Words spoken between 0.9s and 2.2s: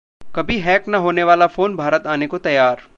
होने वाला फोन भारत